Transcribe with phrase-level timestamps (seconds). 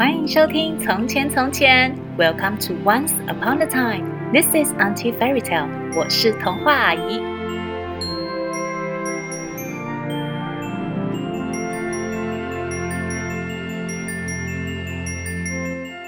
[0.00, 4.32] 欢迎收听《从前从前》，Welcome to Once Upon a Time。
[4.32, 5.68] This is Auntie Fairy Tale。
[5.94, 7.20] 我是童话阿姨。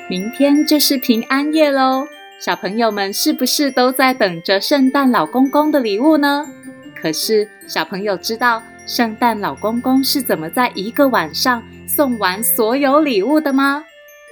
[0.09, 2.07] 明天就是平安夜喽，
[2.41, 6.47] 小朋友们是不是都在等着圣诞老公公的礼物呢？
[6.99, 13.85] 可是小朋友知道圣诞老公公是怎么在一个晚上送完所有礼物的吗？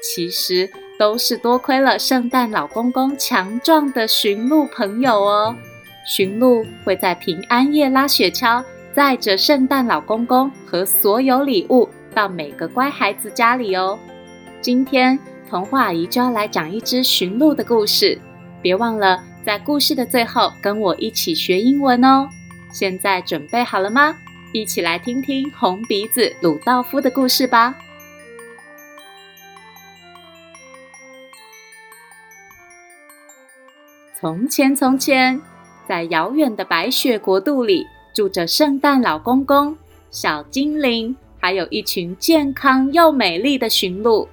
[0.02, 5.54] 其实都是多亏了圣诞老公公强壮的驯鹿朋友哦。
[6.06, 13.98] 驯鹿会在平安夜拉雪橇，载着圣诞老公公和所有礼物到每个乖孩子家里哦。
[14.60, 18.18] 今天童话阿姨就要来讲一只驯鹿的故事，
[18.60, 22.28] 别忘了在故事的最后跟我一起学英文哦。
[22.72, 24.16] 现在准备好了吗？
[24.52, 27.74] 一起来听听红鼻子鲁道夫的故事吧。
[34.18, 35.40] 从前，从前，
[35.88, 39.76] 在遥远的白雪国度里，住着圣诞老公公、
[40.10, 44.28] 小精灵，还有一群健康又美丽的驯鹿。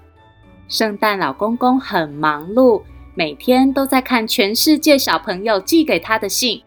[0.67, 2.81] 圣诞老公公很忙碌，
[3.13, 6.63] 每天都在看全世界小朋友寄给他的信。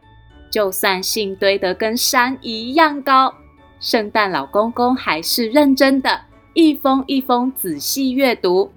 [0.50, 3.32] 就算信堆得跟山一样高，
[3.80, 6.20] 圣诞老公公还是认真的，
[6.52, 8.70] 一封一封仔细阅读，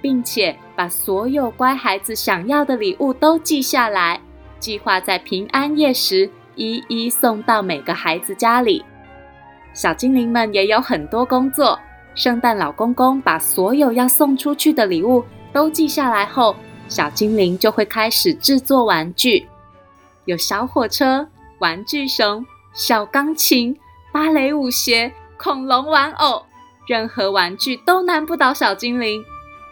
[0.00, 4.20] 并且把所有乖孩子想要的礼物都记下来，
[4.60, 8.84] 计划在平安夜时一一送到每个孩子家里。
[9.72, 11.76] 小精灵们也有很多工作，
[12.14, 16.54] 圣诞老公公把所有要送出去的礼物都记下来后，
[16.86, 19.48] 小精灵就会开始制作玩具。
[20.26, 21.26] 有小火车、
[21.58, 23.76] 玩具熊、小钢琴、
[24.14, 26.46] 芭蕾舞鞋、恐龙玩偶，
[26.86, 29.24] 任何玩具都难不倒小精灵。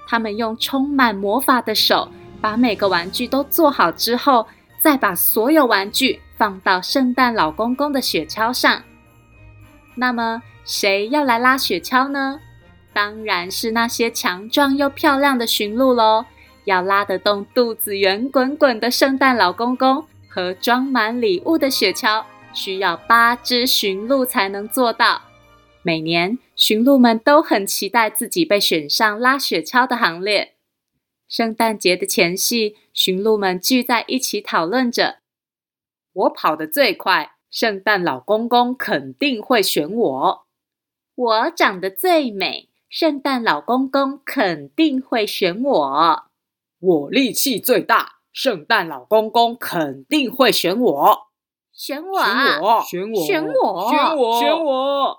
[0.04, 2.08] 他们用充满魔法的手，
[2.40, 4.48] 把每个玩具都做好之后，
[4.80, 8.82] 再把所有玩具放到圣诞老公公的雪橇上。
[9.94, 12.40] 那么，谁要来拉雪橇呢？
[12.92, 16.24] 当然是那些强壮又漂亮的驯鹿喽！
[16.64, 20.04] 要拉得动肚子圆滚滚的圣诞老公公。
[20.34, 22.24] 和装满礼物的雪橇
[22.54, 25.22] 需要八只驯鹿才能做到。
[25.82, 30.54] 每年，驯鹿们都很期待自己被选上拉雪橇的行列。
[31.28, 35.18] 圣诞节的前夕，驯鹿们聚在一起讨论着
[36.12, 40.44] ：“我跑得最快，圣诞老公公肯定会选我；
[41.14, 46.24] 我长得最美，圣诞老公公肯定会选我；
[46.78, 51.31] 我力气最大。”圣诞老公公肯定会选我，
[51.74, 55.18] 选我，选我，选我，选我，选我，选我。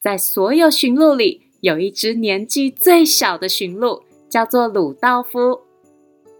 [0.00, 5.60] 在所有驯鹿里，有一只年纪最小的驯鹿，叫做鲁道夫。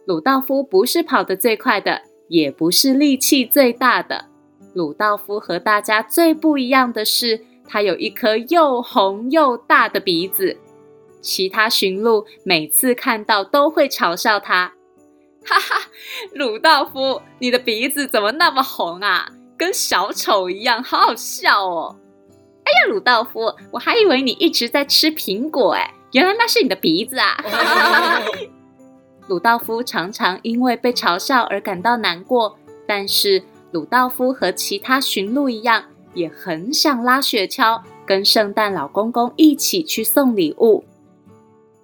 [0.06, 4.26] 鲁道夫不是跑得最快的，也不是力气最大的。
[4.74, 10.56] 鲁道夫和大家最不一样的是，他有一颗又红又大的鼻子。
[11.20, 14.74] 其他驯鹿每次看到都会嘲笑他。
[15.44, 15.90] 哈哈，
[16.34, 19.28] 鲁道夫，你的鼻子怎么那么红啊？
[19.56, 21.96] 跟小丑一样，好好笑哦！
[22.64, 27.36] 哎呀，鲁道夫，我还以为你一直在吃苹果，哎，原来那是你的鼻子啊！
[29.28, 40.84] 鲁道夫常常因为被嘲笑而感到难过，但是鲁道夫和其他驯鹿一样，也很想拉雪橇，跟圣诞老公公一起去送礼物。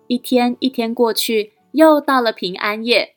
[0.08, 3.14] 一天一天过去，又到了平安夜。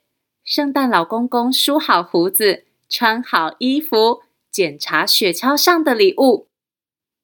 [0.51, 6.49] 圣诞老公公梳好胡子，穿好衣服，检查雪橇上的礼物。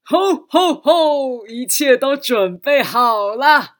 [0.01, 1.45] 吼吼吼！
[1.45, 3.79] 一切都准备好了。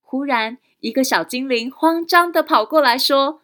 [0.00, 3.42] 忽然，一个小精灵慌张的跑过来说：“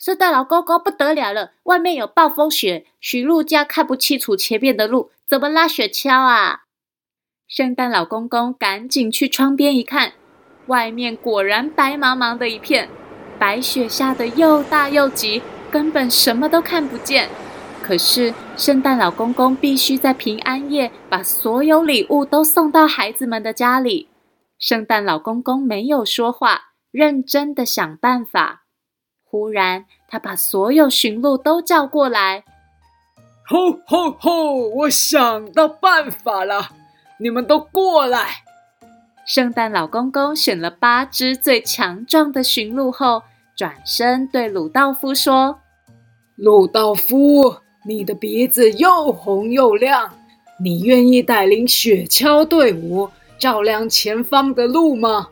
[0.00, 6.62] 圣诞老公公不得了了，外面有暴风雪，驯鹿家看不清楚前面的路，怎么拉雪橇啊？”
[7.46, 10.14] 圣诞老公公赶紧去窗边一看，
[10.68, 12.88] 外面果然白茫茫的一片。
[13.38, 17.28] 白雪下得又大又急，根本什么都看不见。
[17.82, 24.08] 可是圣诞老公公必须在平安夜把所有礼物都送到孩子们的家里。
[24.58, 28.64] 圣诞老公公没有说话，认真的想办法。
[29.22, 32.44] 忽然，他把所有驯鹿都叫过来
[33.46, 34.54] ：“吼吼吼！
[34.68, 36.70] 我想到办法了，
[37.20, 38.44] 你们都过来。”
[39.26, 43.24] 圣诞老公公选了八只最强壮的驯鹿后，
[43.56, 45.58] 转身对鲁道夫说
[46.36, 50.08] ：“鲁道夫，你的鼻子又红又亮，
[50.60, 55.26] 你愿意带领雪橇队伍照亮前方的路吗？”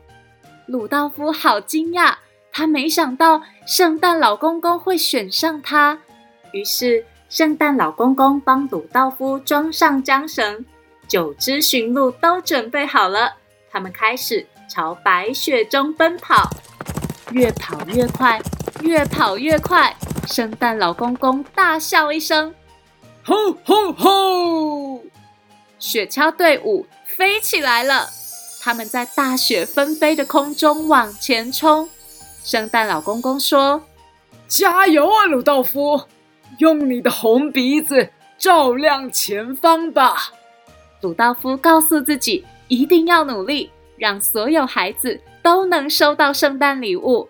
[0.66, 2.16] 鲁道夫好惊讶，
[2.50, 6.00] 他没想到圣诞老公公会选上他。
[6.50, 10.66] 于是，圣诞老公公帮鲁道夫装上缰绳，
[11.06, 13.36] 九只驯鹿都准备好了。
[13.74, 16.48] 他们开始朝白雪中奔跑，
[17.32, 18.40] 越跑越快，
[18.82, 19.92] 越跑越快。
[20.28, 22.54] 圣诞老公公大笑一声
[23.26, 23.34] ：“吼
[23.64, 25.02] 吼吼！”
[25.80, 28.10] 雪橇队伍飞起来了，
[28.62, 31.90] 他们在大雪纷飞的空中往前冲。
[32.44, 33.82] 圣诞老公公说
[34.46, 36.00] ：“加油啊，鲁道夫！
[36.58, 40.32] 用你的红鼻子照亮前方吧！”
[41.02, 47.28] 鲁道夫告诉自己，一定要努力，让所有孩子都能收到圣诞礼物。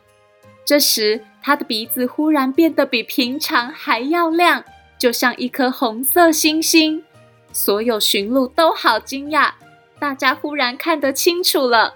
[0.65, 4.65] 这时，他的鼻子忽然变得比平常还要亮，
[4.99, 7.05] 就像一颗红色星星。
[7.53, 9.53] 所有驯鹿都好惊讶，
[9.99, 11.95] 大家忽然看得清楚了。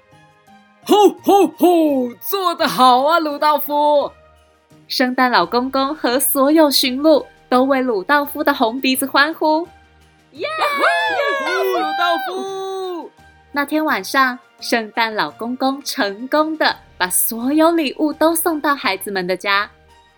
[0.85, 2.15] 吼吼吼！
[2.21, 4.13] 做得好啊，鲁道夫！
[4.87, 9.67] 圣诞老公公和所有驯鹿都为鲁道夫的红鼻子欢呼。
[10.33, 10.47] 耶！
[11.47, 12.78] 鲁道夫！
[13.51, 19.71] 那天晚上，圣诞老公公成功的把所有礼物都送到孩子们的家。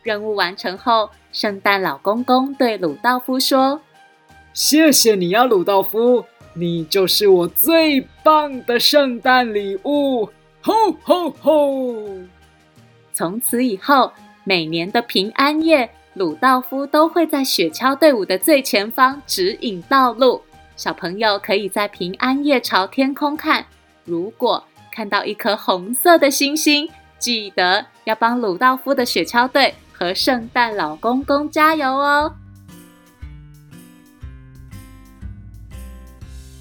[0.02, 3.80] 任务完成后，圣诞老公公对鲁道夫说
[4.52, 6.24] ：“谢谢你呀，鲁道夫，
[6.54, 10.28] 你就是我最棒的圣诞礼物。”
[10.62, 10.72] 吼
[11.02, 11.94] 吼吼！
[13.14, 14.12] 从此以后，
[14.44, 20.42] 每年的平安夜，鲁道夫都会在雪橇队伍的最前方指引道路。
[20.80, 23.66] 小朋友可以在平安夜朝天空看，
[24.06, 26.88] 如果看到一颗红色的星星，
[27.18, 32.32] 记得要帮鲁道夫的雪橇队和圣诞老公公加油哦！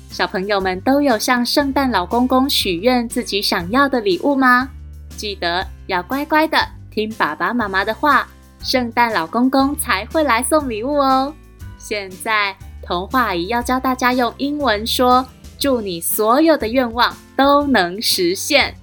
[0.09, 4.67] 小朋友们都有向圣诞老公公许愿自己想要的礼物吗？
[5.15, 6.57] 记得要乖乖的
[6.91, 8.27] 听爸爸妈妈的话，
[8.59, 11.33] 圣诞老公公才会来送礼物哦。
[11.77, 15.27] 现在童话阿姨要教大家用英文说
[15.59, 18.75] ：“祝你所有的愿望都能实现。”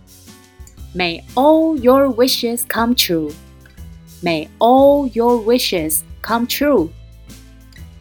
[0.96, 3.32] May all your wishes come true.
[4.22, 6.88] May all your wishes come true.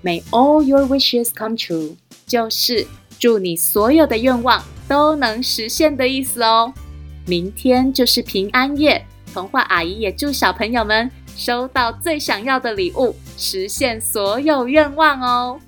[0.04, 1.96] May all your wishes come true.
[2.26, 2.86] 就是。
[3.18, 6.72] 祝你所有的愿望都能实现的意思哦！
[7.26, 9.04] 明天就是平安夜，
[9.34, 15.60] 童话阿姨也祝小朋友们收到最想要的礼物，实现所有愿望哦！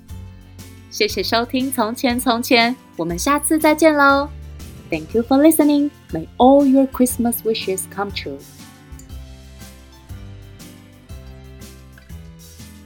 [0.89, 4.29] 谢谢收听《从前从前》，我们下次再见喽！
[4.89, 5.89] Thank you for listening.
[6.11, 8.37] May all your Christmas wishes come true.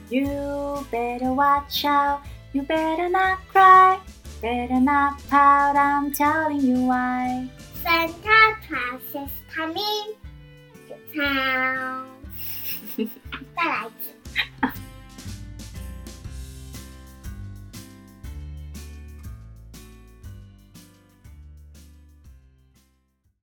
[0.08, 2.20] You better watch out.
[2.52, 3.98] You better not cry.
[4.40, 7.48] Better not pout, I'm telling you why.
[7.82, 10.01] Santa Claus is coming.